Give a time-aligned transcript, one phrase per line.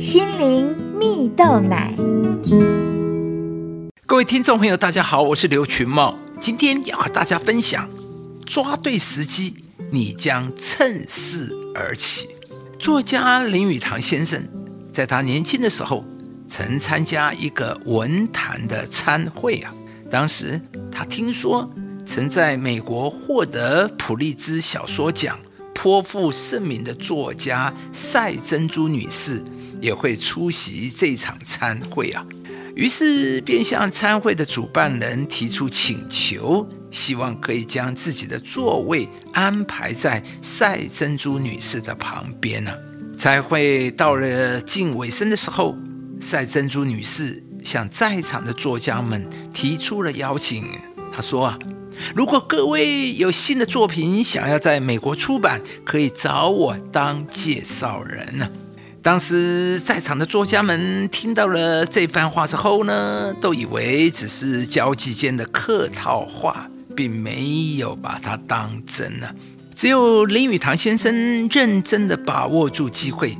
[0.00, 1.94] 心灵蜜豆奶。
[4.06, 7.86] 各位听众朋友，大家好，我是刘群茂，今天要和大家分享：
[8.46, 9.54] 抓对时机，
[9.90, 12.30] 你将趁势而起。
[12.78, 14.42] 作家林语堂先生
[14.90, 16.02] 在他年轻的时候，
[16.48, 19.74] 曾参加一个文坛的参会啊。
[20.10, 20.58] 当时
[20.90, 21.68] 他听说，
[22.06, 25.38] 曾在美国获得普利兹小说奖。
[25.82, 29.42] 颇负盛名的作家赛珍珠女士
[29.80, 32.22] 也会出席这场参会啊，
[32.76, 42.70] 于是便向参会的主办人提出请求，希望可以将自己的座位安排在赛珍珠女士的旁边呢。
[43.16, 45.74] 参会到了近尾声的时候，
[46.20, 50.62] 赛珍珠女士向在场的作家们提出了邀请，
[51.10, 51.58] 她说啊。
[52.14, 58.48] 如果各位有新的作品想要在美国出版，可以找我当介绍人呢。
[59.02, 69.26] 当时在场的作家们听到了这番话之后呢，都以为只是交际间的客套话，并没有把它当真呢。
[69.74, 73.38] 只有林语堂先生认真的把握住机会，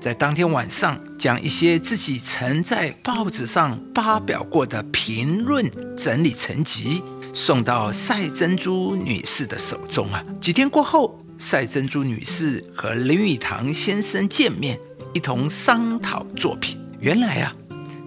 [0.00, 7.00] 在当天晚上将一些自己曾在报纸上发表过的评论整理成集。
[7.38, 10.24] 送到赛珍珠女士的手中啊！
[10.40, 14.80] 几天过后，赛珍珠女士和林语堂先生见面，
[15.12, 16.80] 一同商讨作品。
[16.98, 17.54] 原来啊，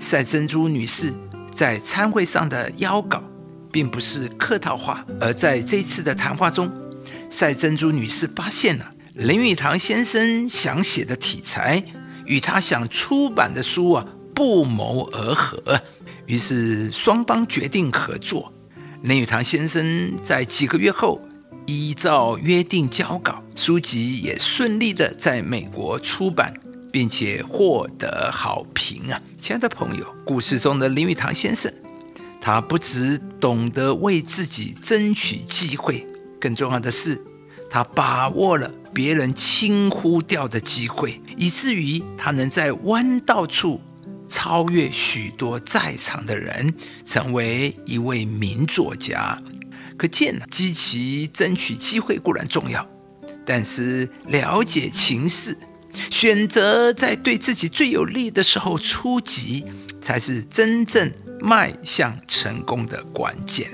[0.00, 1.12] 赛珍珠女士
[1.52, 3.22] 在参会上的邀稿，
[3.70, 6.72] 并不是客套话，而在这次的谈话中，
[7.28, 11.84] 赛珍珠女士发现了林语堂先生想写的题材
[12.24, 15.78] 与他想出版的书啊不谋而合，
[16.24, 18.50] 于是双方决定合作。
[19.02, 21.20] 林语堂先生在几个月后
[21.66, 26.52] 依照约定交稿，书籍也顺利的在美国出版，
[26.90, 29.22] 并且获得好评啊！
[29.36, 31.72] 亲爱的朋友，故事中的林语堂先生，
[32.40, 36.04] 他不只懂得为自己争取机会，
[36.40, 37.22] 更重要的是，
[37.70, 43.80] 他把握了别人轻忽掉的机会，以至于他能在弯道处。
[44.28, 46.74] 超越许多在场的人，
[47.04, 49.42] 成为一位名作家。
[49.96, 52.88] 可见呢，积极争取机会固然重要，
[53.44, 55.56] 但是了解情势，
[56.10, 59.64] 选择在对自己最有利的时候出击，
[60.00, 63.72] 才是真正迈向成功的关键。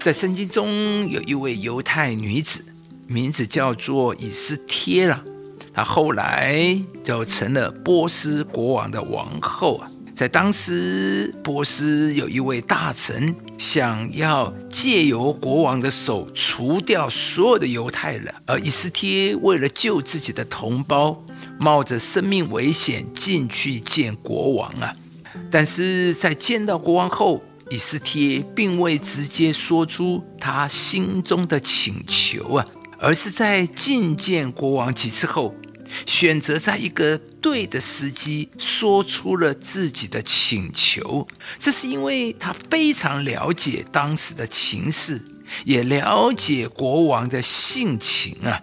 [0.00, 2.64] 在圣经中有一位犹太女子，
[3.08, 5.24] 名字叫做以斯帖拉，
[5.72, 9.90] 她后来就成了波斯国王的王后啊。
[10.14, 21.20] 在当时，波斯有一位大臣想要借由国王的手除掉所有的犹太人，而以斯帖为了救自己的同胞，
[21.58, 24.94] 冒着生命危险进去见国王啊！
[25.50, 32.64] 但是在见到国王后，以斯帖并未直接说出他心中的请求啊，
[33.00, 35.52] 而是在觐见国王几次后。
[36.06, 41.28] 选择在一个对的时机说出了自己的请求，
[41.58, 45.20] 这是因为他非常了解当时的情势，
[45.66, 48.58] 也了解国王的性情啊，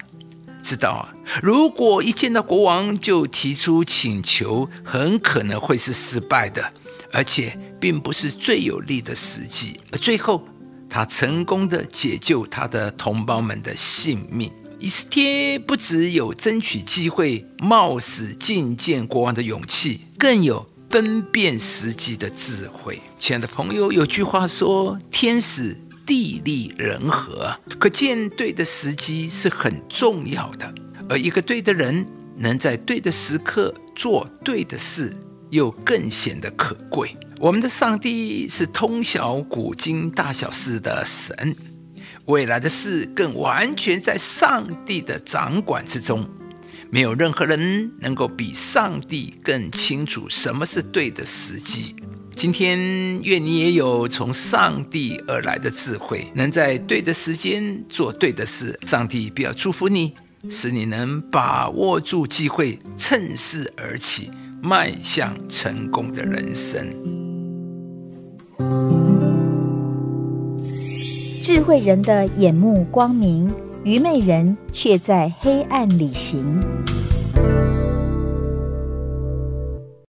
[0.63, 6.73] 知道啊，如果一见到国王就提出请求，很可能会是失败的，
[7.13, 9.79] 而且并不是最有利的时机。
[10.01, 10.43] 最后，
[10.89, 14.51] 他成功的解救他的同胞们的性命。
[14.81, 22.99] 以斯帖不只有争取机会、冒死觐见国王的勇气，更有分辨时机的智慧。
[23.19, 30.73] 亲爱的朋友，有句话说：“天时地利人和”，可见对的时机是很重要的。
[31.07, 32.03] 而一个对的人，
[32.35, 35.15] 能在对的时刻做对的事，
[35.51, 37.15] 又更显得可贵。
[37.37, 41.55] 我们的上帝是通晓古今大小事的神。
[42.25, 46.27] 未来的事更完全在上帝的掌管之中，
[46.89, 51.95] 没有任何人能够比上帝更清楚什么是对的时机。
[52.33, 52.79] 今天，
[53.23, 58.79] 愿你也有从上帝而来的智慧，能在对的时间做对的事。
[58.87, 60.13] 上帝必要祝福你，
[60.49, 64.31] 使你能把握住机会，趁势而起，
[64.61, 67.10] 迈向成功的人生。
[71.53, 73.51] 智慧人的眼目光明，
[73.83, 76.61] 愚昧人却在黑暗里行。